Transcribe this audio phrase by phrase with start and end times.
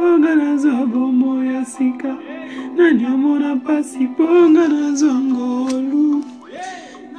[0.00, 2.16] mponga nazwa bomo ya sika.
[2.76, 6.24] Nani amona mpasi mponga nazwa ngolu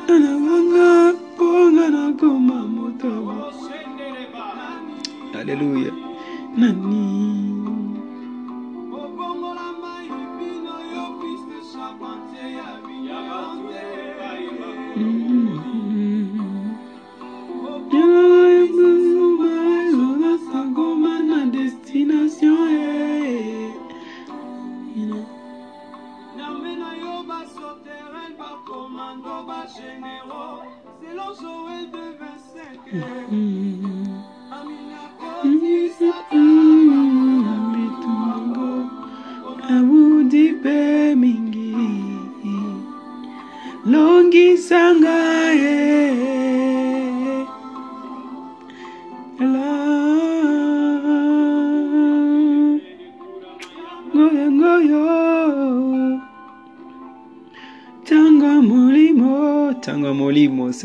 [0.07, 3.33] nanabanga mponga nakoma motobo
[5.39, 5.91] aleluya
[6.57, 7.30] nani?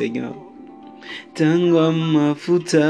[0.07, 0.35] Seigneur
[1.93, 2.87] mafuta.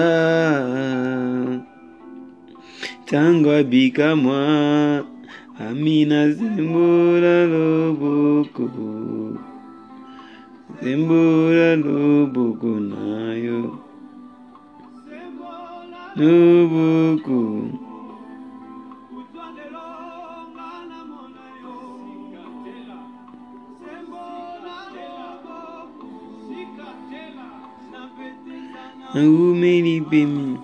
[3.07, 5.05] Tanga bikamwa
[5.59, 8.69] amina zembura loboko
[10.83, 13.79] zembura loboko nayo.
[16.17, 17.86] Loboko
[29.17, 30.59] and who many be me.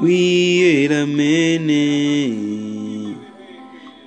[0.00, 3.16] We are a many.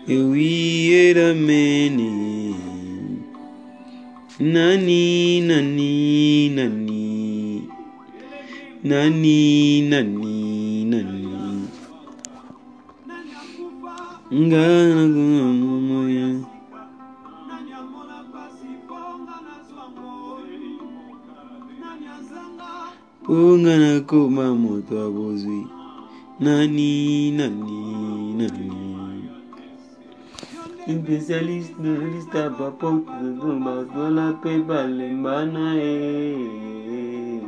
[0.05, 2.53] We are a many.
[4.39, 7.69] Nani, nani, nani.
[8.83, 11.67] Nani, nani, nani.
[14.31, 15.07] Ngana,
[23.29, 25.61] kungana kuma moto abuzwi
[26.39, 28.69] nani nani nani?
[30.89, 37.39] Spécialiste de lista papok de dombas dans la paix balembana e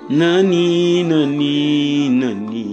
[0.08, 2.66] Nani nani nani.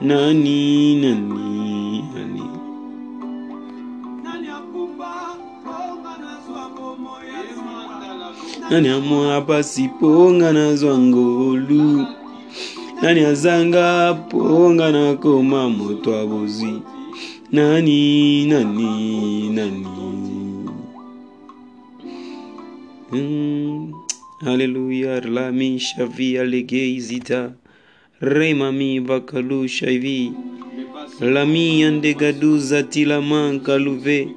[0.00, 2.46] Nani nani nani.
[8.70, 12.19] Nani amwa pasi ponga na zwangolu
[13.02, 16.82] nani azanga ponga na koma moto abozi?
[17.52, 19.86] Nani nani nani?
[23.12, 23.92] Mm.
[24.44, 27.52] haleluya lami shavi alegeizita
[28.20, 30.32] remami bakalu shavi
[31.20, 34.28] lami andegaduza tilaman kaluve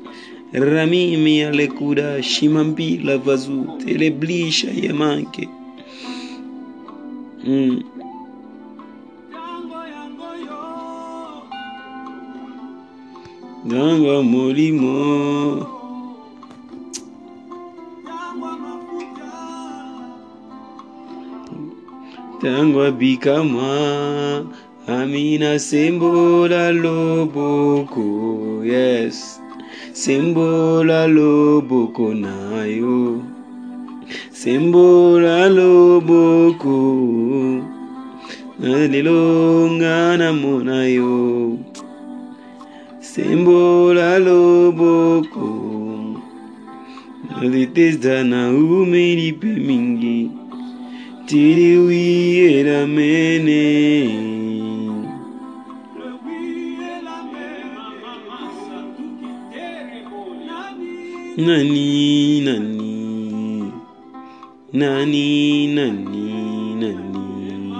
[0.53, 5.49] rami mi alekuda shimambi lavazu teleblisha yemanke
[7.47, 7.92] mm.
[13.65, 14.97] ntango molimo.
[22.37, 23.71] Ntango abikamwa
[24.87, 28.03] amina sembola loboko
[28.65, 29.39] yes.
[29.93, 33.21] Sembola loboko na yo
[34.31, 36.75] sembola loboko
[38.59, 41.32] na lelo nga namona yo
[43.13, 45.45] Sembola loboko.
[47.29, 50.31] Naliteza na umelipe mingi.
[51.27, 53.61] Tiriwi elamene
[61.37, 63.71] Nani nani.
[64.73, 67.73] Nani nani nani.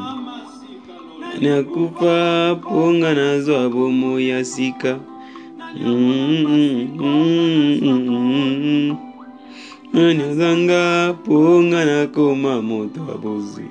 [1.41, 4.99] Nakupa ponga nazo abomo ya sika
[9.93, 13.65] Anyazanga ponga nakoma moto abozi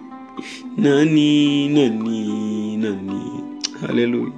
[0.76, 3.20] Nani nani nani.
[3.80, 4.32] Hallelujah.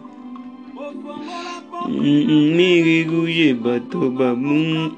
[2.56, 4.90] Nigiguye bato bamu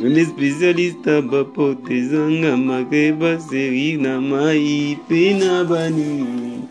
[0.00, 6.67] Les spécialistes bapotezanga makeba seri na mai pe na bani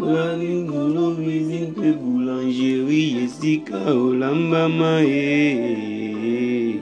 [0.00, 6.80] Lani ngulo usine pe boulangerie esika olambama ye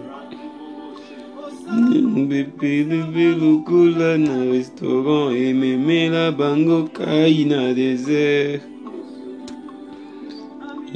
[2.29, 8.63] Bepe bepe lokola na restaurant ememela bango kai na désert.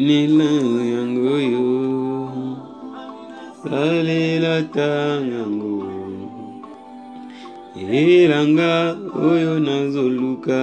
[0.06, 0.50] Nela
[0.92, 1.68] yango yo
[3.62, 5.80] salela tango
[7.88, 8.96] elanga
[9.30, 10.60] oyo nazoluka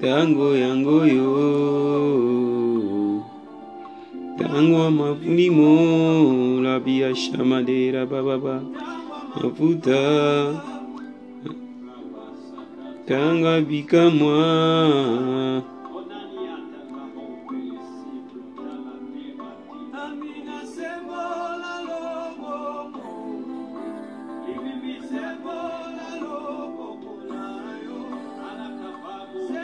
[0.00, 1.28] tango yango yo.
[4.38, 5.70] Tango mafulimo
[6.62, 8.62] la biasha madera bababa
[9.34, 9.98] mafuta.
[13.06, 14.38] Tango bikamwa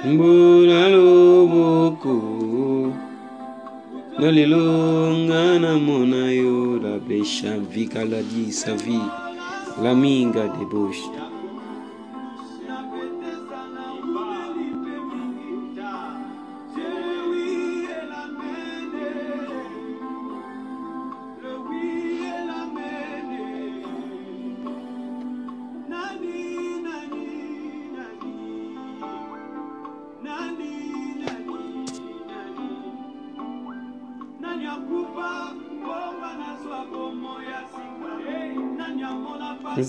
[0.04, 2.16] mbula loboko
[4.18, 4.64] na lelo
[5.24, 9.08] nga namona yo la besha vikaladi sa vie
[9.82, 11.23] la minga debauche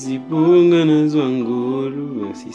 [0.05, 2.51] zipunga na zwanguru assim.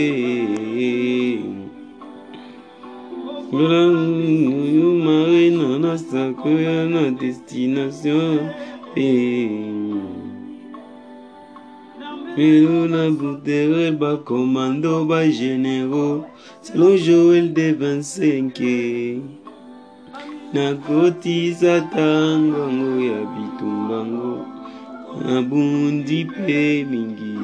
[3.53, 8.39] eu reina na sacoia na destinação.
[12.39, 16.23] Pero na butere ba commando ba généraux.
[16.63, 19.27] Selon Joël de 25
[20.55, 24.47] nakotisa tangango ya bitumbango
[25.27, 27.35] nabundi pe mingi.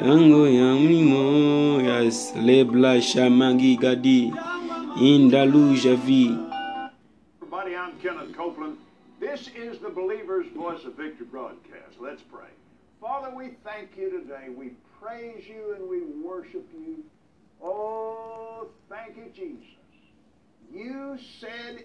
[0.00, 4.32] Tango ya mlimo ya shamangi gadi
[5.02, 6.38] indalu javi
[7.42, 8.78] Everybody, I'm Kenneth Copeland.
[9.20, 12.00] This is the Believer's Voice of Victory broadcast.
[12.00, 12.48] Let's pray.
[12.98, 14.48] Father, we thank you today.
[14.48, 14.70] We
[15.02, 17.04] praise you and we worship you.
[17.62, 19.76] Oh, thank you, Jesus.
[20.72, 21.84] You said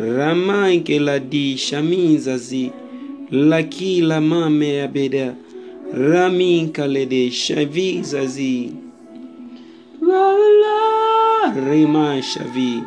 [0.00, 2.72] ramanke la di shaminzazi
[3.30, 5.34] laki la mame ya beda.
[5.92, 8.72] Raminka le de shavizazi
[10.00, 12.82] vala rima shavi.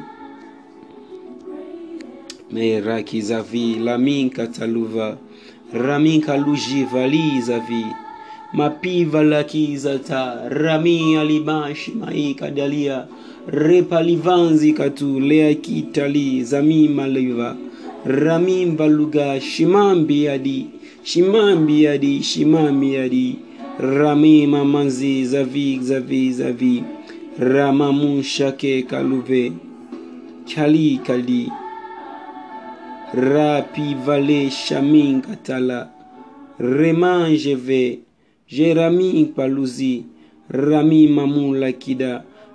[2.52, 5.18] Meraki zavi laminka taluva.
[5.74, 7.86] Raminka lujivali zavi
[8.54, 12.52] mapiva lakizata rami alibashi maikadalia
[12.96, 13.08] dalia
[13.48, 17.58] repalivanzi katu leakitali zamimaliva
[18.06, 20.68] ramimbaluga shimambi yadi
[21.04, 23.40] shimambi yadi shimambi yadi.
[23.80, 26.84] Rami mamanzi zavi zavi zavi.
[27.40, 29.52] Ramamunshake kaluve
[30.56, 31.52] kali kali
[33.14, 35.90] rapi vale shamin katala.
[36.60, 38.00] Remanjeve
[38.48, 40.06] jerami paluzi.
[40.50, 42.24] Rami mamula kida.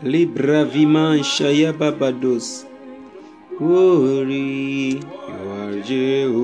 [0.00, 0.12] champion.
[0.12, 2.64] libra viman shaya babados
[3.58, 5.02] Glory, you
[5.50, 6.38] are Jehovah.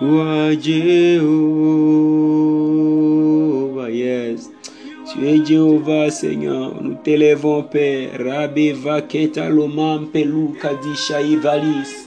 [0.00, 1.10] You are Jehovah,
[3.90, 4.50] yes.
[5.10, 6.80] Tu es Jéhovah, Seigneur.
[6.80, 8.20] Nous t'élèvons, Père.
[8.24, 12.06] Rabbe Vaketa Lomam Pelou Kadisha Ivalis.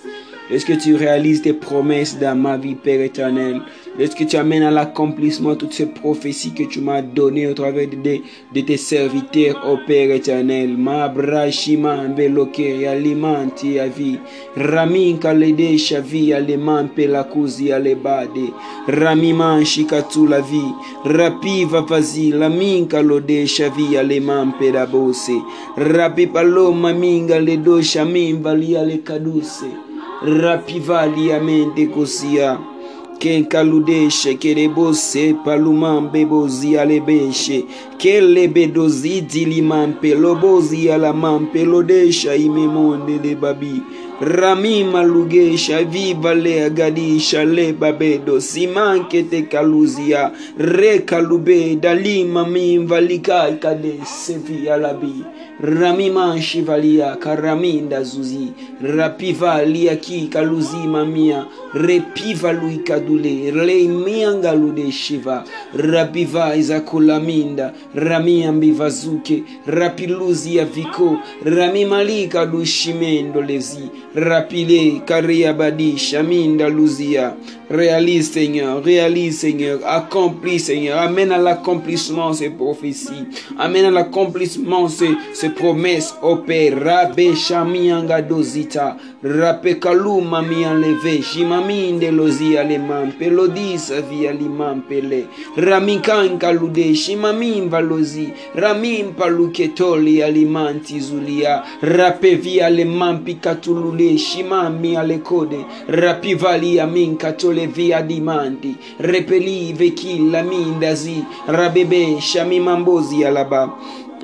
[0.49, 3.63] Est-ce que tu réalises tes promesses dans ma vie, Père éternel?
[3.99, 7.87] Est-ce que tu amènes à l'accomplissement toutes ces prophéties que tu m'as données au travers
[7.87, 10.77] de, tes serviteurs, ô Père éternel?
[10.77, 14.19] Ma brashima beloke alimanti avi.
[14.55, 18.53] Ramin kalede shavi aleman pelakuzi alebade.
[18.87, 20.75] Ramiman shikatu la vie.
[21.03, 25.41] Rapiva vazi lamin kalode shavi aleman pedabose.
[25.75, 29.73] Rapi paloma minga ledo shamin valia le kaduse.
[30.21, 32.76] Rapivali amente kosia.
[33.19, 37.65] Ken kaludeshe kerebose paluman bebozi alebeshe
[37.97, 43.81] kelebedozidi limampelobozi alamampelodesha imemonde lebabi
[44.21, 55.23] ramima lugesha viva leagadisha lebabedo simankete kaluzia rekalubeda lima mimva likaikadesevialabi
[55.59, 58.47] ramimanshivaliaka raminda zuzi
[58.81, 65.43] rapiva liakika luzimamia repiva luikadule leimiangalude shiva.
[65.75, 77.33] Rapiva izakulaminda rami ambivazuke rapiluzi ya viko ramimalika dushimendo lezi rapile kariabadisha mindaluzia
[77.69, 78.83] réalise Seigneur.
[78.83, 79.79] Réalise Seigneur.
[79.85, 80.99] Accomplis Seigneur.
[80.99, 83.25] Amène à l'accomplissement ces prophéties.
[83.57, 86.15] Amène à l'accomplissement ces, ces promesses.
[86.21, 91.21] Au Père rabe shamianga dozita rape kaluma mi enlevé.
[91.21, 95.25] Shimaminde lozi aleman pelodisa via liman pele.
[95.57, 104.17] Ramikan kalude shimamim valozi ramim paluketoli alimanti zulia rape via leman pikatulule.
[104.17, 105.65] Shimami alekode.
[105.89, 113.73] Rapivali amin katole via di mandi, repelì vechilla mindasi, rabebe shami mambosi alaba.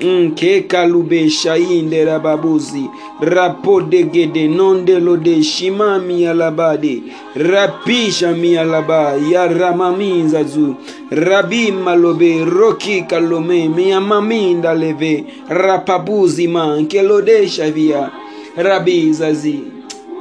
[0.02, 7.02] Mm, Nke kalubesha inde rababuzi rapodegede nondelode shimami alabade.
[7.36, 10.74] Rapisha mi alaba yaramaminzazu
[11.10, 18.10] rabimalobe rokikalome miamaminda leve rapabuzi mankelodesha via.
[18.56, 19.60] Rabizazi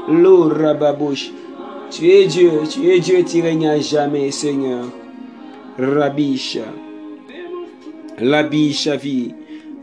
[0.08, 1.34] lo rababushi
[1.94, 4.86] tu es Dieu, tu es Dieu, tu règnes à jamais, Seigneur.
[5.78, 6.66] Rabisha,
[8.20, 9.34] Labisha vi,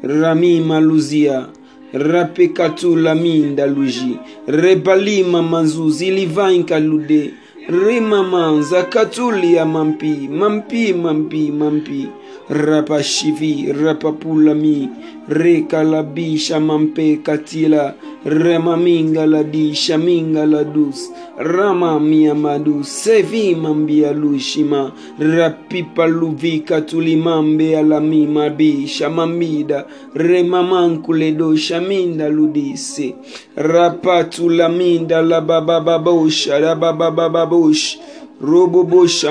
[0.02, 1.48] Rami maluzia,
[1.92, 7.34] Rapekatu laminda luji, Rebalima manzuzi livainka lude,
[7.68, 12.08] Rimamanza katulia mampi, mampi, mampi, mampi,
[12.50, 14.88] rapashivi rapapulami
[15.28, 33.14] rekalabisha mampe katila remamingaladi shamingaladus rama miamadu sevi mambialushima rapipaluvika tulimambealamimabi shamamida remamankuledo shaminda ludisi
[33.56, 37.98] rapatulaminda lababababosh rabababababosh
[38.42, 39.24] robobosh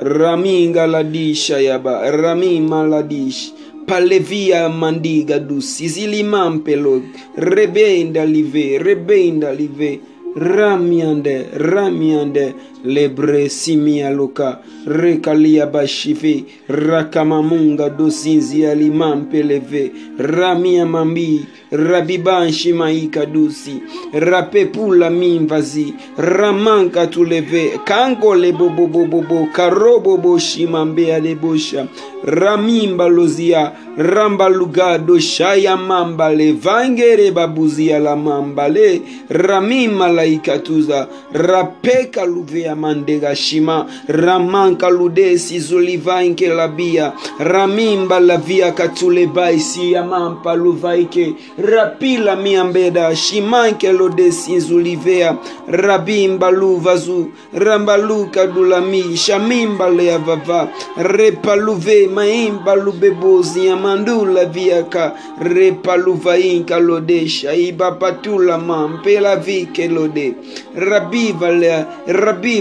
[0.00, 3.52] raminga ladisha yaba ramima ladish
[3.86, 7.02] palevia mandiga dus izilimampelo
[7.36, 10.00] rebenda live rebenda live.
[10.36, 23.82] Ramiande ramiande lebre simialoka rekalia bashive rakamamunga dosinzi alimampeleve ramia mambi rabibanshi maika dusi
[24.12, 31.86] rapepula mimvazi ramanka tuleve kangole bobobobobo karobobo shimambea lebosha
[32.24, 43.86] ramimba lozia rambalugado shaya mambale vangere babuzia la mambale ramima laikatuza rapeka luvea mandega shima
[44.08, 55.36] ramanka ludesi zulivainke labia ramimba lavia katulebaisi yamampa luvaike rapila miambeda shimanke lodesi zulivea
[55.68, 65.12] rabimba luvazu rambaluka dulami shamimba leavava repaluve maimba lubebozi yamandula viaka
[65.42, 70.34] repaluvainka lodesha ibapatula mampela vike lode
[70.74, 71.86] rabivala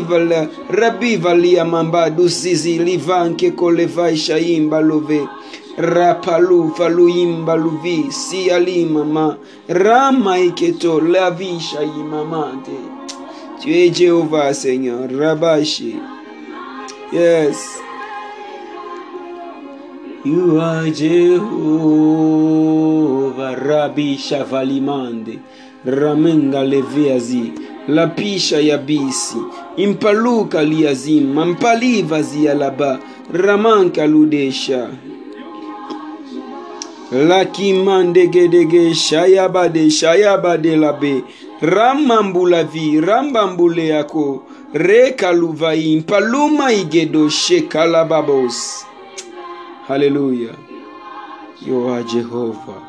[0.01, 1.65] rabival rabivalia
[2.15, 5.27] dusizi livanke kolevai shaimba love
[5.77, 8.11] rapaluva luimba luvi.
[8.11, 9.37] Sialimama
[9.67, 12.99] ramaiketo lavishaimamante
[13.61, 15.99] tu es Jehova, Seigneur rabashi.
[17.11, 17.81] Yes.
[20.23, 21.17] You are Jehovah
[23.57, 25.41] Rabbi Shavalimande
[25.85, 27.53] Ramenga Leviazi
[27.89, 29.37] la pisha ya bisi.
[29.77, 32.99] Impaluka liazim mampalivazi ya laba
[33.33, 34.89] ramanka ludesha.
[37.11, 41.23] Lakimandegedege shayabade shayabade labe
[41.61, 44.43] ramambulavi rambambule yako.
[44.73, 48.85] Rekaluvai mpaluma igedo shekalababos
[49.89, 50.51] Alléluia.
[51.67, 52.83] Yoa Jéhovah,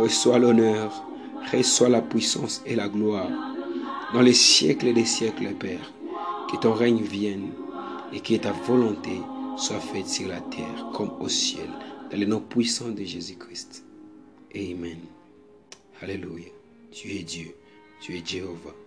[0.00, 0.88] reçois l'honneur,
[1.52, 3.57] reçois la puissance et la gloire.
[4.14, 5.92] Dans les siècles des siècles, Père,
[6.50, 7.52] que ton règne vienne
[8.10, 9.20] et que ta volonté
[9.58, 11.68] soit faite sur la terre comme au ciel,
[12.10, 13.84] dans le nom puissant de Jésus-Christ.
[14.54, 15.00] Amen.
[16.00, 16.46] Alléluia.
[16.90, 17.54] Tu es Dieu,
[18.00, 18.77] tu es Jéhovah.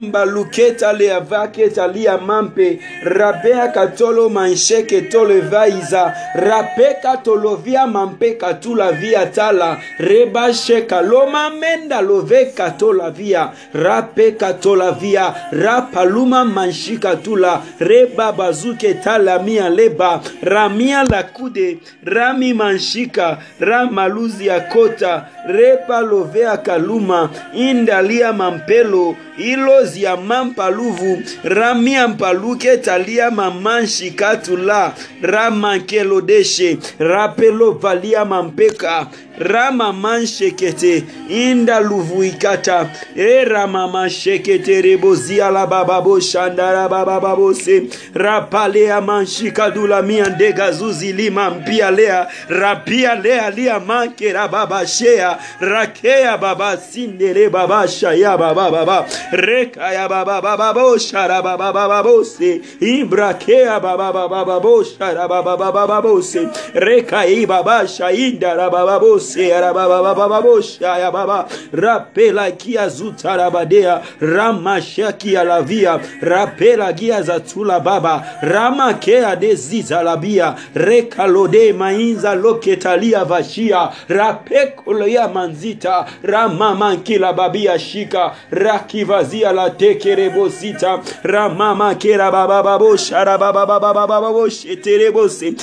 [0.00, 11.50] mbaluketale avake talia mampe rabea katolo mansheke tolevaiza rapeka tolovia mampe katulavia tala rebashe kaloma
[11.50, 22.54] menda love katolavia rape katolavia rapaluma manshi katula reba bazuke talamia leba ramia lakude rami
[22.54, 33.40] manshika ramaluzi ya kota repa lovea kaluma indalia mampelo ilo ziamam paluvu ramiam paluke taliam
[33.40, 39.06] amanshi katula ramakelodeshe rapelo valiam ampeka
[39.38, 42.88] rama manshekete inda luvuikata.
[43.16, 47.82] E rama manshekete rebozia la bababo shandara babababose
[48.14, 52.26] rapalea manshikadula miandegazuzi lima mpia lea.
[52.48, 65.28] Rapia lea lia make rababashea rakea baba sindere babashaya babababa rekaya bababababoshara bababababose ibrakea bababababoshara
[65.28, 77.80] bababababose rekaya babashainda rabababose kose arabababababosha baba rapela kia zutarabadea ramashakia lavia rapela gia zatula
[77.80, 91.00] baba ramakea dezizalabia rekalode mainza loketalia vashia rapekoloya manzita ramamankila babia shika rakivazia la tekerebosita
[91.22, 95.54] ramamakera babababosha rabababababababosheterebose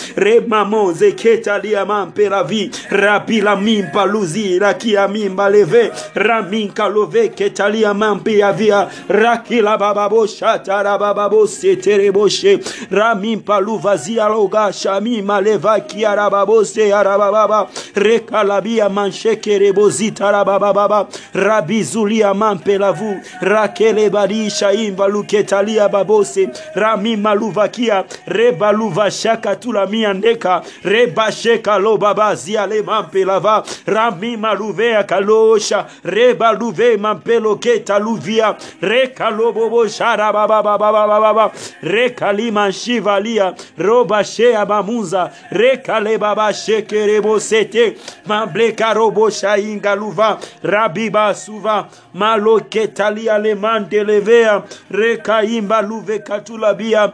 [1.85, 10.97] mampelavi rapila ramimpa luzira kia mimba leve raminka love ketalia mampi avia rakila bababo shatara
[10.97, 12.59] bababo setereboshe
[12.91, 24.71] ramimpa luvazia logasha mima leva kia rababose arabababa rekalabia manshekerebozita rabababa rabizulia mampe lavu rakelebadisha
[24.73, 35.85] imba luketalia babose ramima luvakia rebaluvashaka tulamia ndeka rebasheka lobabazia lemampela kava ramima luvea kalosha
[36.03, 41.51] reba luve mampeloketa luvia rekalobobo sharababababababa
[41.81, 57.11] rekalima shivalia robashea mamunza rekalebaba shekerebosete mablekaroboshayinga luva rabibasuva maloketalia lemandelevea rekaimba luve katulabia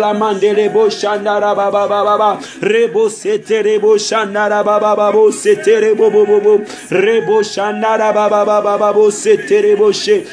[0.00, 5.12] la mande rebo shanda la ba ba ba rebo sete rebo shanda la ba ba
[5.30, 6.58] sete rebo bo bo bo
[6.90, 10.24] rebo shanda la ba ba ba sete rebo she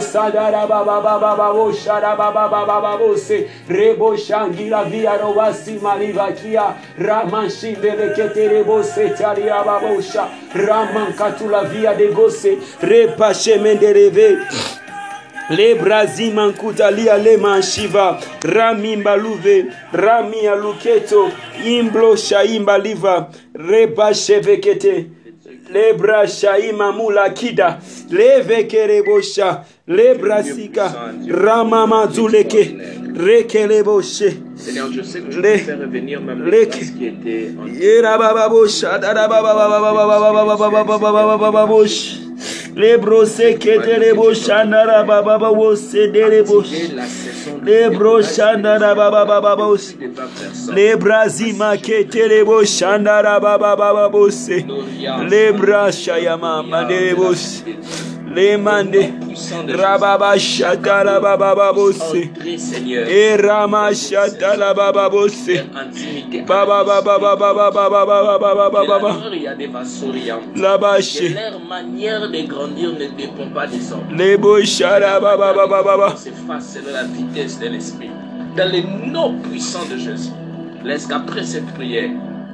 [0.00, 1.38] sada la ba ba ba
[5.98, 8.82] liva kia ramanshi bebe ketere bo
[10.66, 14.38] ramankatula via de gose repashe mendereve.
[15.50, 21.32] Lebrazimankuta lema shiva ramimbaluve rami aluketo
[21.64, 25.06] imblo shaimba liva rebashevekete
[25.72, 27.78] lebra shaima mulakida
[28.10, 30.92] levekerebosha Les Lebrasika,
[31.30, 32.76] Ramama Zuleke,
[33.16, 34.22] Rekeleboshe,
[34.54, 37.52] Seigneur, je sais que tu peux faire revenir ma place qui était
[50.76, 54.64] les brasima ketelebo shandara baba baba bosse
[55.28, 57.64] les bras chayama madelebos
[58.56, 59.12] mande.
[59.68, 61.98] Rababa shatala baba baba bos.
[62.56, 63.90] Seigneur, Et rama
[64.74, 65.48] baba bos.
[65.48, 66.42] intimité.
[66.42, 69.16] Baba baba baba baba baba baba baba baba.
[69.32, 70.40] Il y a des vassoriens.
[70.56, 71.20] La bâche.
[71.20, 74.16] Et leur manière de grandir ne dépend pas des hommes.
[74.16, 76.14] Les boshara baba baba baba.
[76.16, 78.10] C'est face selon la vitesse de l'esprit.
[78.56, 80.30] Dans le nom puissant de Jésus.
[80.84, 82.10] Laisse qu'après cette prière,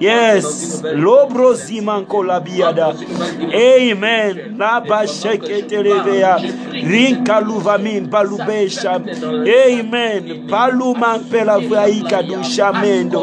[0.00, 0.82] Yes.
[0.94, 2.94] Lobro zimanko labiada.
[3.54, 4.56] Amen.
[4.58, 6.40] Laba shekete levea.
[6.90, 13.20] rinka luvamin palubesha amen paluma pelavai kadusha mendo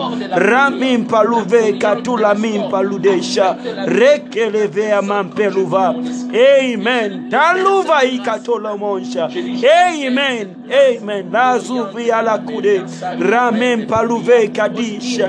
[0.50, 3.56] ramin paluve katulamin paludesha
[4.00, 5.86] rekelevea mampeluva
[6.34, 12.76] amen taluvai katolomonsha amen amen lazuvia lakude
[13.32, 15.28] ramen paluve kadisha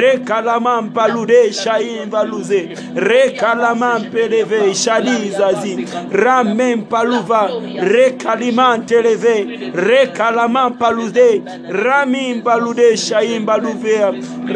[0.00, 2.60] rekalaman paludesha invaluze
[2.94, 9.36] rekalaman peleve shadizazi ramen paluva rekaliman televe
[9.74, 11.42] rekalaman palude
[11.84, 14.12] ramin palude shaim baluvea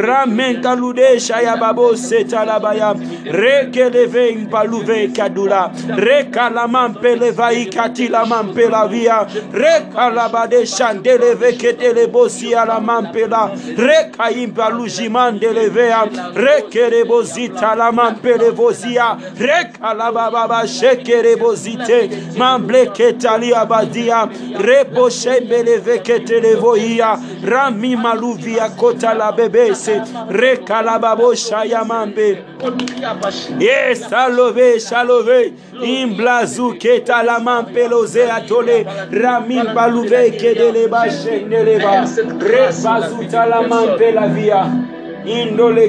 [0.07, 2.95] ramen kalude shaya babo setalabaya
[3.41, 5.63] rekeleve paluve kadula
[6.07, 9.19] rekalaman peleva ikatilaman pelavia
[9.53, 13.43] rekalabade shandeleve ketele bosi ala mampela
[13.77, 16.01] rekaimba lujimandelevea
[16.35, 23.08] rekerebozita la mampelevozia rekalabababa shekerebozite mambleketalia
[23.69, 32.39] badia reboshembeleveketelevoia rami maluvia kota la bebese rekalababoshaya mambe
[33.61, 35.53] Yes, salove, salove.
[35.83, 38.85] Imblazu keta la mampeloze atole.
[39.13, 42.05] Ramin baluve kedele ba shendeleva.
[42.41, 44.67] Rebazuta la mampela via.
[45.25, 45.89] Indole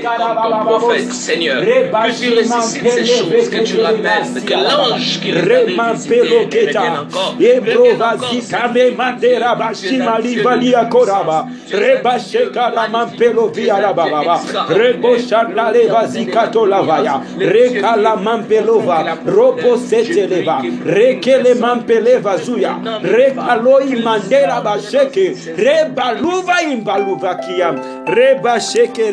[0.00, 5.30] dalia ton prophète, Seigneur, que tu ressuscites ces choses, que tu ramènes, que l'ange qui
[5.32, 7.34] les avait visitées revienne encore.
[7.40, 11.46] Ebro Revienne encore, vazika me mandera bashima livalia koraba.
[11.70, 14.40] Reba shekara mampelo via la baba.
[14.70, 17.22] Rebo shandale vazika to lavaya.
[17.38, 19.18] Rekala mampelova.
[19.24, 20.62] Robo seteleva.
[20.96, 22.72] Rekele mampeleva zuya.
[23.02, 25.26] Rekaloi mandera basheke.
[25.56, 27.70] Reba luva imbaluva kia.
[28.06, 29.10] Reba sheke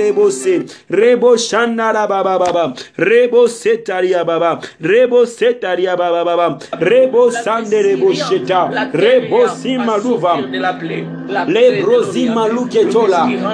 [0.90, 2.74] rebo shandara baba baba.
[2.98, 4.60] Rebo setaria baba.
[4.82, 6.58] Rebo setaria baba baba.
[6.80, 8.70] Rebo sande rebo sheta.
[8.94, 10.34] Rebo simaluva.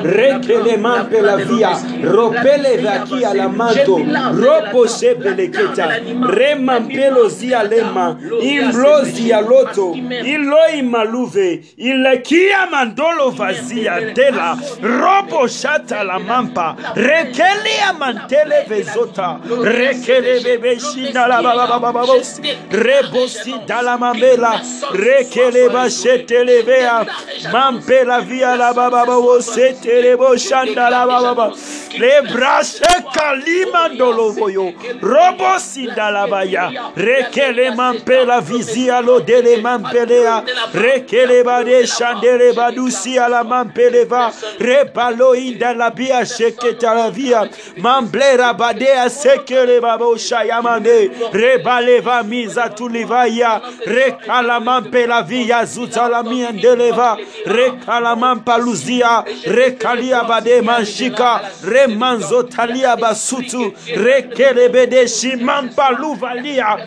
[0.04, 1.70] Rekele mampe la via,
[2.04, 3.98] ropele vakia la manto,
[4.34, 5.88] ropo shepele keta,
[6.36, 16.04] remampelo zia lema, in rozi ya loto iloi maluve ilekia mandolo vazia tela robo shata
[16.04, 24.62] la mampa rekelia mantele vezota rekelebebeshina la bababababosi rebosi dalamamela
[24.94, 27.06] rekelebashetelebea
[27.54, 31.52] mampela via la babababoseteleboshanda la bababa
[32.00, 40.44] lebrashe kalimandolovoyo robosi dalabaya rekele mampa la vizia lo dele mampelea
[40.74, 47.50] rekele bade shandere badusi ala mampeleva repalo inda la bia sheketa la via.
[47.78, 57.18] Mamblera badea sekele babo shayamande rebaleva miza tulivaya rekala mampe la via zuta la miendeleva
[57.46, 66.78] rekalamampa luzia rekalia bade manshika remanzo talia basutu rekelebede shimampa luvalia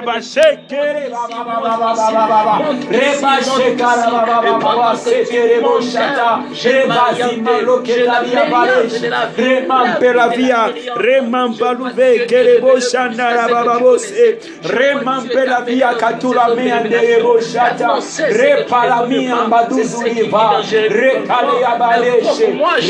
[0.00, 7.14] rekere baba shekere baba baba baba baba reba shekara baba baba baba setere boshata reba
[7.14, 9.02] zima lokelalia balesh
[9.36, 17.22] remampe la via remampa luve kere boshanda la baba bose remampe la via katula meandere
[17.22, 18.00] boshata
[18.40, 22.46] repala mia maduzu iva rekale ya baleshe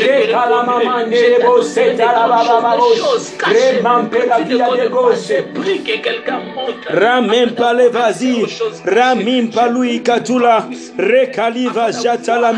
[0.07, 6.87] rekala mamande boseta la baba babos remampe la via de Prie que quelqu'un monte.
[7.01, 8.45] Ramem pale vazi,
[8.85, 12.53] ramim palui katula, rekaliva jata la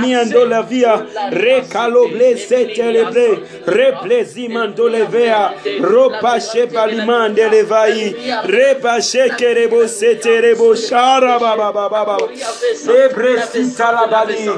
[0.63, 0.95] via,
[1.31, 10.75] rekalo blese telebre, replezi mando levea, ropa she palimande levai, repa she kerebo sete rebo
[10.75, 14.49] shara baba baba baba, ebre sita la bali,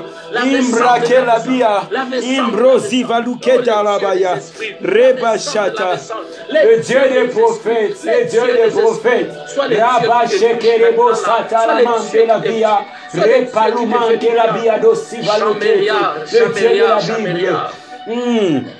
[0.49, 1.88] imbra ke la via,
[2.23, 4.40] imbro ziva luketa la baya,
[4.81, 6.01] reba shata,
[6.49, 9.33] le Dieu des prophètes, le Dieu des prophètes.
[9.79, 12.79] Rabba shekerebo satalaman la via,
[13.13, 18.75] repaluman que la via dosivalote, le Dieu de la Bible.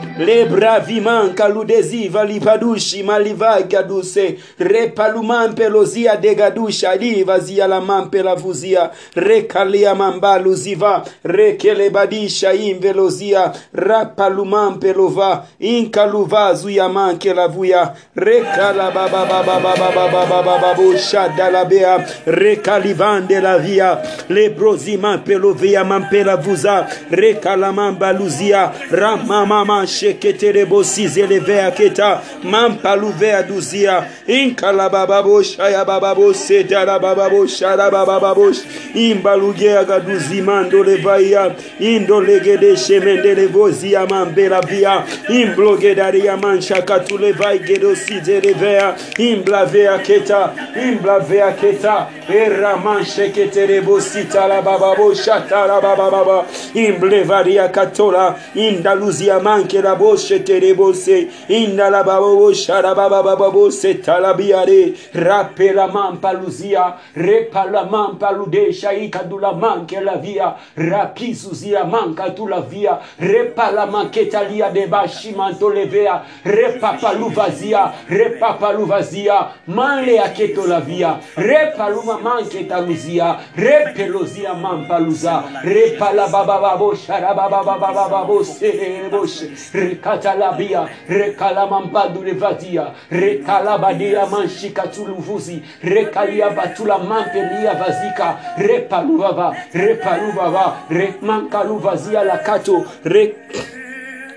[0.00, 0.24] Hmm.
[0.24, 9.94] Le braviman kaludezi valivadushi malivai gaduse repaluman pelozia de gadusha livazia la mampela vuzia rekalia
[9.94, 19.60] mambalu ziva rekele badisha invelozia rapaluman pelova inkaluva zuya manke la vuya rekala baba baba
[19.60, 26.86] baba baba baba babu shada la bea rekalivande la via le broziman pelovia mampela vuza
[27.10, 34.04] rekala mambaluzia ramamama sheketerebo sizelevea keta mampaluvea duzia.
[34.26, 38.52] Inkalabababo shaya bababo setara bababo shara bababo
[38.94, 45.04] imbalugea gaduzi mandolevaia indolegede shemendelevozia mambela via.
[45.28, 50.52] Imblogedaria manshakatulevai gedo sizelevea imblavea keta
[50.88, 52.06] imblavea keta.
[52.28, 62.52] Eraman sheketerebo sitara bababo shatara bababa imblevaria katola indaluzia manke la boshe terebose indala babo
[62.52, 72.30] sharababa babo se talabiare rapela mampaluzia repala mampalude shaika dula manke la via rapizuzia manka
[72.30, 82.18] tu la via repala manketalia de bashimanto levea repapaluvazia repapaluvazia male aketo la via repaluma
[82.18, 95.62] manketaluzia repelozia mampaluza repala baba babo sharababa baba babo sereboshe rekatalabia rekalamambadu levadia rekalabadia manshikatuluvuzi
[95.82, 103.34] rekalia batula mampelia vazika repaluvava repaluvava remankaluvazia lakato re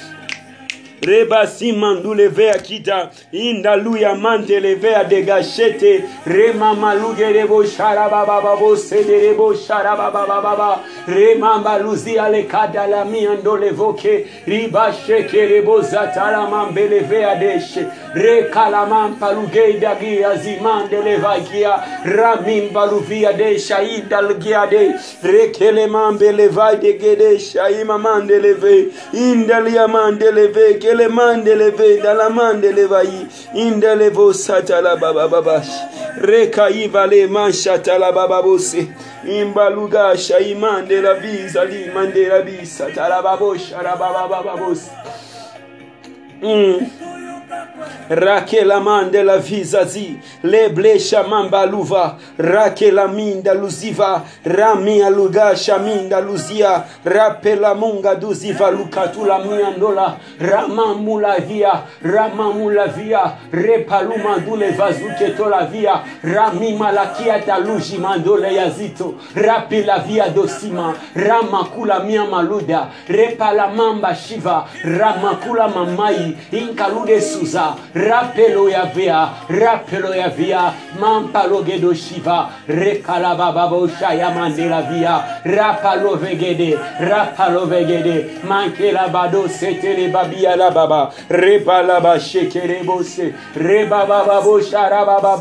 [1.06, 7.64] reba simandulevea kita indaluya mantelevea degashete remamalugerebo
[11.08, 24.92] remambaluzia lekadalamia ndolevoke ribashekerebo zataramambelevea deshe rekalamanpalugedagia zimandelevagia ramimbaluvia desha idalgiade
[25.24, 27.70] rekelemambelevaidegedesha
[29.14, 35.68] indaliamandeleveke elemandeleve dalamandelevayi indelevosatalababababas
[36.22, 38.88] rekaivalemanshatalavavavose
[39.40, 44.92] imbalugasha imandelavisa limandelavisa talavavosharabavavavose
[46.42, 47.13] mm.
[48.10, 51.24] rakelamande la vizazi leblesha
[52.92, 56.84] la minda luziva ramia lugasha minda luzia.
[57.06, 72.88] Rapelamunga duziva lukatulamiandola ramamulavia ramamulavia repalumandule vazuketolavia ramimalakiata lujimandole yazito rapelavia dosima ramakulamia maluda.
[73.08, 76.38] Repalamamba shiva ramakula mamai.
[76.52, 80.74] Inkaludesu suza, rapelo ya via rapelo ya via.
[81.00, 85.42] Mampalo gedo shiva rekalaba babo shaya mandela via.
[85.44, 88.42] Rapalo vegede rapalo vegede.
[88.44, 91.12] Mankela bado setele babia la baba.
[91.30, 93.34] Repala shekere bose.
[93.56, 95.38] Rebaba babo shara baba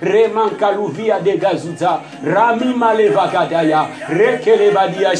[0.00, 2.00] remankalu via de gazuza.
[2.24, 5.14] Rami maleva gadaya rekele badia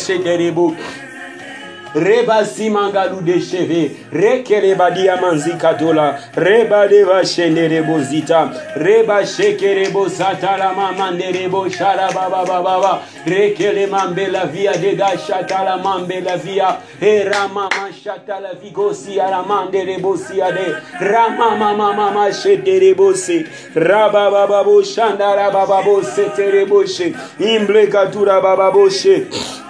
[1.94, 11.11] reba simangalu de cheve rekeleba diamanzika katola, reba deva shenderebo zita reba shekerebo satala mama
[11.11, 15.14] nerebo shara baba baba rekele mambe la via dega
[15.64, 23.14] la mambe la via e rama shatala vigosi aramande rebo siade rama mama mama de
[23.14, 29.63] se raba baba bo shandara baba bo seterebo she imble katura baba bo she.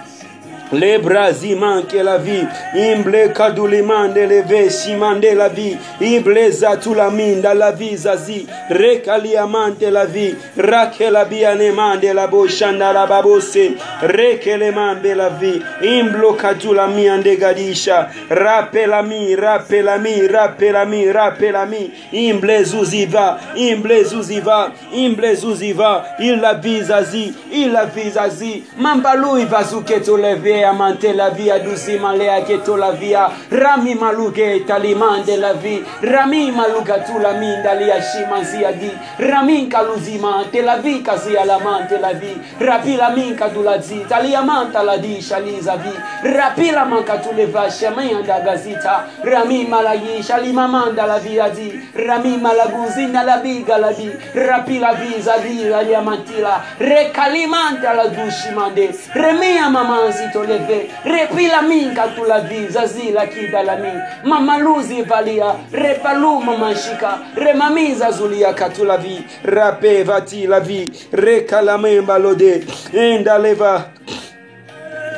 [0.71, 2.47] Les bras manquent la vie.
[2.73, 5.77] Imble kadulimande leve simande la vie.
[6.01, 8.47] Ible zatulaminda la vie zazi.
[8.69, 10.35] Rekaliamante la vie.
[10.57, 13.77] Rakela bianemande la boshanda la babose.
[14.01, 15.61] Rekelemambe la vie.
[15.83, 18.09] Imblo katulami andegadisha.
[18.29, 21.91] Rapelami, rapelami, rapelami, rapelami.
[22.11, 26.05] Imble zuziva, imble zuziva, imble zuziva.
[26.19, 28.63] Il la vie zazi, il la vie zazi.
[28.77, 35.35] Mambalui vazuketo leve lea mante la via duzima lea cheto la via rami maluge talimande
[35.37, 41.01] la vi rami maluga tu la minda lea shimanzia di rami caluzima te la vi
[41.01, 45.21] casia la mante la vi rapi la minca tu la zita lia manta la di
[45.21, 45.91] shaliza vi
[46.31, 51.89] rapi la manca tu le vascia manda gazita rami malagi shalima manda la via di
[51.93, 58.07] rami malaguzina la biga la di rapi la visa di la lia mantila recalimante la
[58.07, 67.19] dushimande remia mamanzito leve repila minka tulavi zazila mama mamaluzi valia repaluma manshika.
[67.35, 73.91] Remamiza zulia katulavi rapeva tilavi rekalamembalode endaleva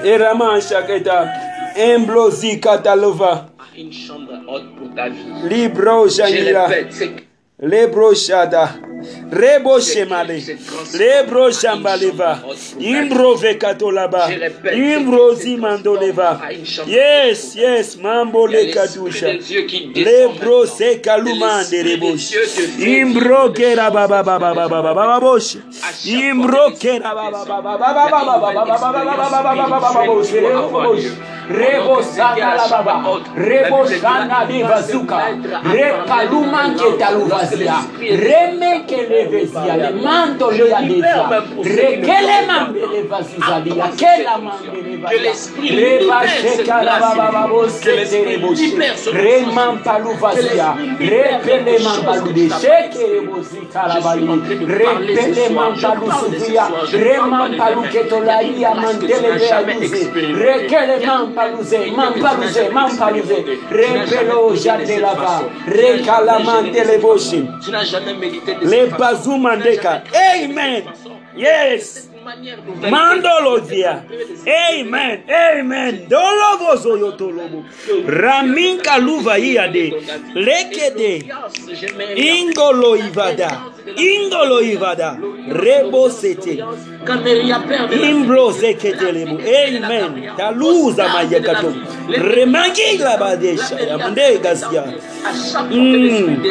[0.04, 1.30] eramanshaketa
[1.76, 3.46] emblozi katalova.
[5.50, 6.70] Libro janila
[7.60, 8.80] Lebro shada.
[9.32, 10.44] Rebo shemale.
[10.94, 12.40] Lebro shambaleva.
[12.80, 14.30] Imbro vekatolaba.
[14.74, 16.40] Imbro zimandoleva.
[16.86, 19.28] Yes, yes, mambo le kadusha.
[19.96, 20.66] Lebro maintenant.
[20.68, 22.80] se kalumande L'esprit de rebosh.
[22.80, 25.58] Imbro vivre kera des baba choses baba baba baba baba bosh.
[26.06, 30.32] Imbro kera baba baba baba baba baba baba baba baba baba bosh.
[30.32, 31.06] Rebosh.
[31.50, 33.22] Rebo sana la baba.
[33.36, 35.18] Rebo sana di bazuka.
[35.64, 37.47] Repaluma ke taluvazia.
[38.00, 41.44] Reme kelebezia, mandolia dezia.
[41.64, 43.62] Rekele mandelevazia,
[43.98, 45.10] kela mandeleva.
[45.10, 46.28] Que l'esprit libère
[48.96, 54.28] ce Reman paluvazia, repele manbalude, shekerebozi karabali,
[54.66, 60.12] repele manbalusuvia, reman paluketolaia mandelevea yuze,
[60.44, 66.40] rekele manbaluze, manbaluze, manbaluze, repelo jadelava, rekala
[67.38, 67.54] Amen.
[70.16, 70.84] Amen.
[71.36, 72.10] Yes.
[72.92, 74.04] Mandolodia.
[74.46, 75.24] Amen.
[75.30, 76.08] Amen.
[76.10, 77.64] Dologozo yotolobo.
[78.06, 81.24] Raminka luva leke de
[82.16, 83.62] Ingolo ivada.
[83.96, 85.18] Ingolo ivada.
[85.48, 86.64] Rebo sete.
[88.10, 89.40] Imbro zeketelebo.
[89.40, 90.32] Amen.
[90.38, 91.74] Taluza mayakato.
[92.10, 93.80] Remangi la badesha.
[93.80, 94.84] Yamde gazia.
[95.72, 96.44] Mm.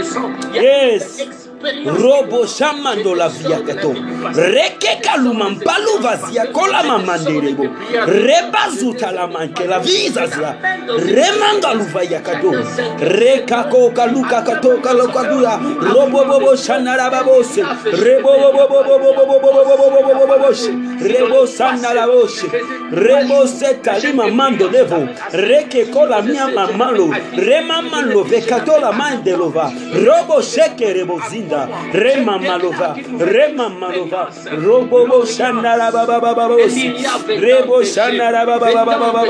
[0.54, 1.45] Yes.
[1.62, 3.94] Robo shamando la via kato
[4.34, 7.64] reke kaluma mpalu vazia kola mamanderebo
[8.06, 10.56] rebazuta la manke la visa zia
[10.98, 12.52] remanga luva ya kato
[13.00, 15.58] reka ko kaluka kato kalokaduya
[15.94, 22.06] robo bobo shanara babose rebo bobo bobo bobo bobo bobo bobo bobo boshe rebo sanara
[22.06, 22.46] boshe
[22.92, 29.72] rebo seta lima mando levo reke kola mia mamalo remamalo vekatola mandelova
[30.04, 34.28] robo sheke rebo zinda rema malova rema malova
[34.64, 39.24] robo bo shanara baba baba rebo shanara baba baba baba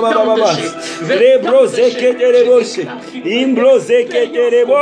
[0.00, 0.56] baba baba
[1.20, 2.82] rebro zeke rebo she
[3.40, 4.76] imbro zeke rebo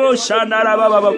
[0.00, 1.10] bo shanara baba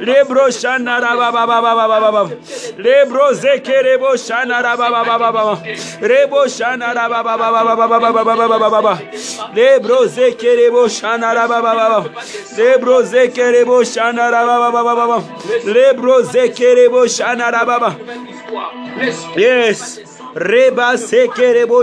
[0.00, 2.30] rebro shanara baba baba baba
[2.78, 5.56] rebro zeke rebo shanara baba baba baba
[6.00, 8.94] rebo shanara baba baba baba baba baba
[9.54, 12.10] rebro zeke rebo shanara baba baba
[12.56, 15.22] rebro zeke rebo shanara shana rababa.
[15.64, 17.96] Lebro zekerebo shana rababa.
[19.36, 20.09] Yes.
[20.34, 21.82] Reba seke rebo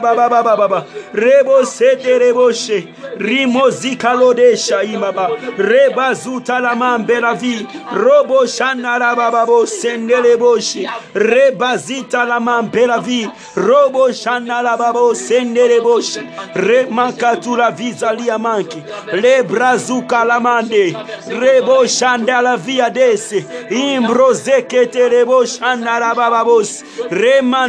[0.00, 0.86] baba baba baba.
[1.12, 2.88] Rebo sete rebo she.
[3.18, 5.28] Rimo zikalo de shaimaba.
[5.58, 7.66] Reba zuta la mambe la vi.
[7.92, 10.86] Robo shanara baba bo sendele boshi.
[11.14, 13.26] Reba zita la mambe la vi.
[13.56, 16.20] Robo shanara babo sendele boshi.
[16.54, 18.82] Rema katura vizalia manki.
[19.12, 20.92] Le brazuka la mande.
[21.28, 23.44] Rebo shandala via dese.
[23.70, 26.82] Imbro rebo shanara baba bos.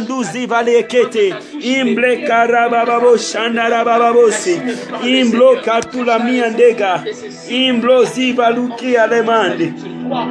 [0.06, 4.60] Manduzi valekete imble karabababo shandarabababosi
[5.04, 7.02] imblo katula miandega
[7.50, 9.72] imblo zivaluki alemande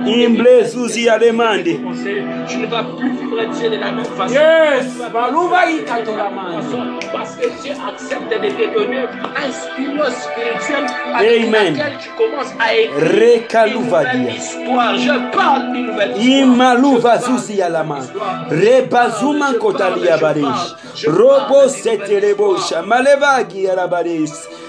[0.07, 1.79] imble zuzi alemande
[2.47, 4.33] Tu ne vas plus vivre Dieu de la même façon.
[4.33, 4.85] yes
[7.11, 11.75] Parce que Dieu accepte de te donner un stylo spirituel avec Amen.
[11.77, 14.13] laquelle tu commences à écrire une Rekaluvadia.
[14.13, 14.97] nouvelle histoire.
[14.97, 16.43] Je parle d'une nouvelle histoire.
[16.43, 17.99] imaluva zuzi yalama
[18.49, 19.64] rebazuma kotalia barish
[21.07, 22.81] Robo setelebosha.
[22.81, 24.33] Malevagi alabaris.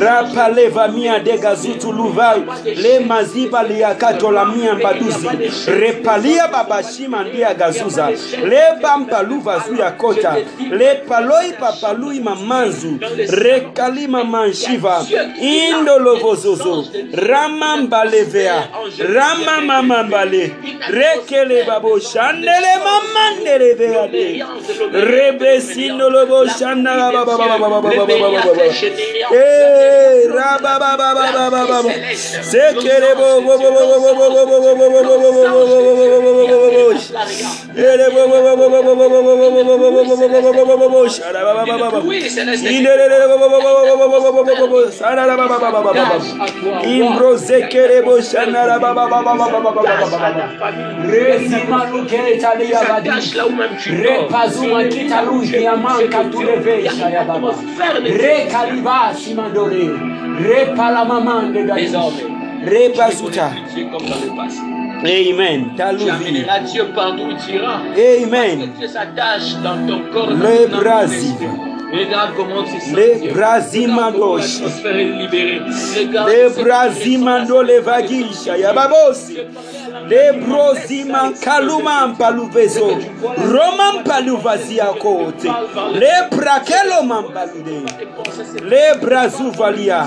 [0.00, 5.28] rapa leva mia dega zutu luvai le maziba liakatola mia mbaduzi
[5.80, 8.10] repalia babashima ndia gazuza
[8.48, 10.36] le bamba luva zu ya kota
[10.70, 15.06] le paloi papalui mamanzu rekalima manshiva
[15.40, 18.68] indolovozozo rama mbalevea
[19.14, 20.54] rama mama mbale
[20.88, 24.44] rekele baboshandele mamandelevea de
[24.92, 28.72] rebesindolovoshandala babababababababababa
[58.06, 59.90] Rekazuma Rekaliba simandore.
[60.38, 61.74] Repalamamande.
[61.74, 62.26] Désormais,
[62.64, 63.50] Rebazuta.
[63.74, 64.60] Dieu comme dans le passé.
[64.98, 65.72] Amen.
[65.76, 67.80] Tu amèneras Dieu partout où tu iras.
[67.94, 68.72] Amen.
[68.72, 70.30] Que Dieu s'attache dans ton corps.
[70.30, 71.34] Le dans ton Brésil.
[71.92, 72.64] Regarde comment
[72.94, 74.62] Les brazimandoshi.
[76.26, 78.56] Les brazimando levagisha.
[80.08, 82.88] Les broziman kaluman paluvezo.
[83.38, 85.48] Roman paluvazia kote.
[85.94, 87.86] Les brakeloman balude.
[88.68, 90.06] Les brazuvalia.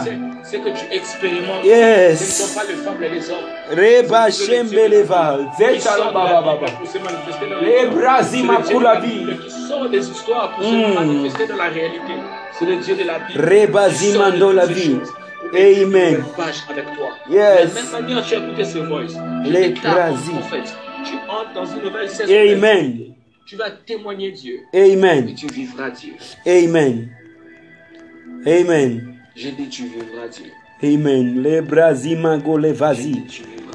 [0.51, 2.19] Ce que tu expérimentes, Yes.
[2.19, 3.45] ce ne sont pas les fables des hommes.
[3.69, 5.37] Reba shembeleva.
[5.59, 6.57] La baba
[8.67, 9.27] kulavi.
[9.43, 12.13] Qui sort des histoires pour se manifester dans la réalité.
[12.57, 13.39] C'est le Dieu de la Bible.
[13.47, 14.97] Reba zimando vie.
[15.53, 16.23] Amen.
[16.69, 17.09] avec toi.
[17.29, 17.69] Yes.
[17.69, 19.17] De la même manière, tu as écouté ce voice.
[19.45, 20.75] Les es en prophète.
[21.05, 22.33] Tu entres dans une nouvelle saison.
[22.33, 23.13] Amen.
[23.45, 24.61] Tu vas témoigner Dieu.
[24.73, 25.29] Amen.
[25.29, 26.13] Et tu vivras Dieu.
[26.47, 27.09] Amen.
[28.47, 29.18] Amen.
[29.35, 30.51] Je dis, tu vivras Dieu.
[30.81, 31.41] Amen.
[31.43, 33.23] Le brazimago le vazi.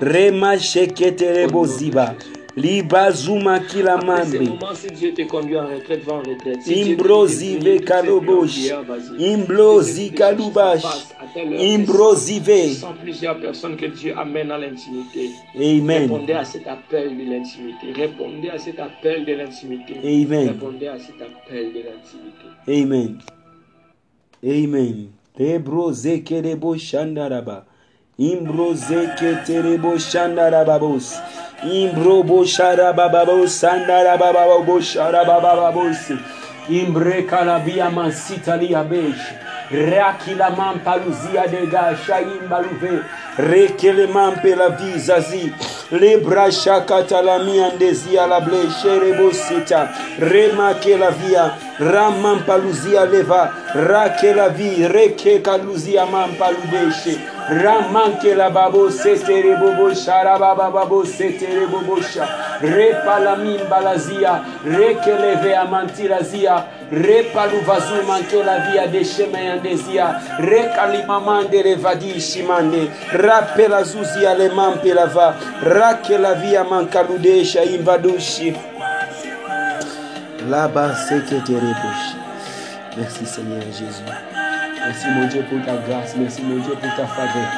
[0.01, 2.15] Rema shekete boziba.
[2.57, 4.49] Liba zuma kila mambi.
[4.75, 6.67] Si Dieu te conduit en retraite, va en retraite.
[6.69, 8.71] Imbrozive kalobosh.
[9.19, 10.85] Imbrozi kalubash.
[11.37, 12.75] Imbrozive.
[12.75, 15.31] Sans plusieurs personnes que Dieu amène à l'intimité.
[15.57, 16.03] Amen.
[16.03, 17.93] Répondez à cet appel de l'intimité.
[17.93, 19.95] Répondez à cet appel de l'intimité.
[19.99, 20.49] Amen.
[20.49, 22.47] Répondez à cet appel de l'intimité.
[22.69, 23.19] Amen.
[24.45, 24.65] Amen.
[24.65, 25.09] Amen.
[25.39, 27.65] Lebro zeke lebo shandaraba.
[28.19, 31.19] Imbro zeke terebo shandarababos.
[31.65, 36.13] Imbro bo sharabababo sandarabababo sharabababos.
[36.69, 39.44] Imbre kalabia masitali abeshi.
[39.71, 43.03] rakilaman paluzia dega shaim baluve.
[43.39, 45.53] Rekeleman pela vizazi.
[45.91, 49.89] Lebra shakata la miandezia la ble sherebosita
[50.19, 53.53] remake la via raman paluzia leva.
[53.75, 62.01] Rake la reke kaluzia man paludeshe ramanke la babo setere bobo sharababa babo setere bobo
[62.01, 62.27] sha.
[62.61, 64.45] Repalamin balazia.
[64.65, 67.45] Rekeleve amantirazia leve amantilazia.
[67.45, 70.21] Repa luvazu manke la via de chemin andezia.
[70.39, 72.91] Reka limamande revadi shimande.
[73.13, 75.35] Rape la zuzia le mampe la va.
[75.63, 78.55] Rake la via mankaludesha imbadushi.
[80.49, 82.17] Là-bas, rebouches.
[82.97, 84.05] Merci Seigneur Jésus.
[84.87, 86.15] Merci mon Dieu pour ta grâce.
[86.17, 87.49] Merci mon Dieu pour ta faveur.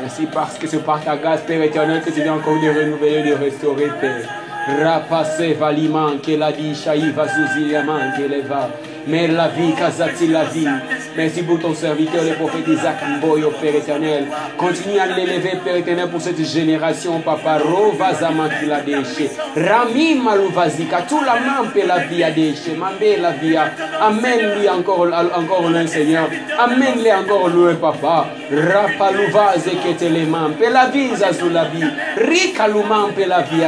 [0.00, 3.22] Merci parce que c'est par ta grâce, Père éternel, que tu viens encore de renouveler,
[3.22, 4.41] de restaurer, Père.
[4.68, 8.70] Rapace valiman que la di shaiva zuziliaman que leva.
[9.06, 10.68] Mais la vie, kazati la vie.
[11.16, 14.26] Merci pour ton serviteur, le prophète Isaac Mboyo, Père éternel.
[14.56, 17.58] Continue à l'élever, Père éternel, pour cette génération, Papa.
[17.58, 19.30] Rova zamaki la déché.
[19.56, 21.02] Rami maluvazika.
[21.08, 22.74] Tout la main peut la vie à déché.
[22.78, 23.56] Mambe la vie.
[24.00, 26.28] Amène-lui encore, encore loin, Seigneur.
[26.58, 28.28] Amène-les encore loin, Papa.
[28.50, 30.50] Rapaluvaze que te les mains.
[30.58, 31.10] Pe la vie,
[31.52, 31.86] la vie.
[32.16, 33.62] Rikaluman pe la vie.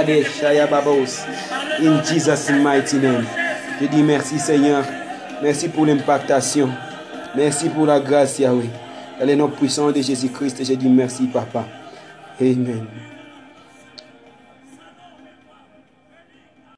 [1.80, 3.26] In Jesus' mighty name.
[3.80, 4.84] Je dis merci, Seigneur.
[5.44, 6.70] Merci pour l'impactation.
[7.36, 8.70] Merci pour la grâce, Yahweh.
[9.20, 11.66] Dans les noms puissants de Jésus-Christ, je dis merci, Papa.
[12.40, 12.86] Amen.